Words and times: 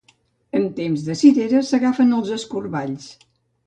En 0.59 0.65
temps 0.79 1.05
de 1.11 1.17
cireres 1.21 1.71
s'agafen 1.77 2.19
els 2.21 2.35
escorballs. 2.41 3.11